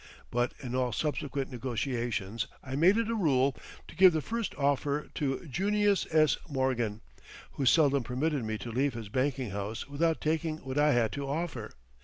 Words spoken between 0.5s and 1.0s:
in all